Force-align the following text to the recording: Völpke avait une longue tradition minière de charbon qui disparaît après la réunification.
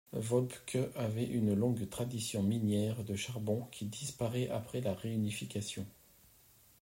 Völpke 0.19 0.79
avait 0.95 1.27
une 1.27 1.53
longue 1.53 1.87
tradition 1.87 2.41
minière 2.41 3.03
de 3.03 3.15
charbon 3.15 3.67
qui 3.71 3.85
disparaît 3.85 4.49
après 4.49 4.81
la 4.81 4.95
réunification. 4.95 5.85